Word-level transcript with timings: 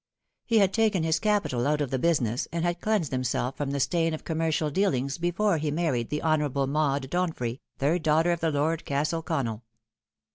He 0.47 0.57
had 0.57 0.73
taken 0.73 1.03
his 1.03 1.19
capital 1.19 1.67
out 1.67 1.79
of 1.79 1.91
the 1.91 1.99
business, 1.99 2.47
and 2.51 2.65
had 2.65 2.81
cleansed 2.81 3.11
himself 3.11 3.55
from 3.55 3.69
the 3.69 3.79
stain 3.79 4.15
of 4.15 4.23
commercial 4.23 4.71
dealings 4.71 5.19
before 5.19 5.59
he 5.59 5.69
married 5.69 6.09
the 6.09 6.23
Honourable 6.23 6.65
Maud 6.65 7.07
Donfrey, 7.11 7.59
third 7.77 8.01
daughter 8.01 8.31
of 8.31 8.41
Lord 8.41 8.83
Castle 8.83 9.21
Connell. 9.21 9.63